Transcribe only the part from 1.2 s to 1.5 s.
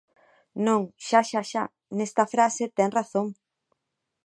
xa,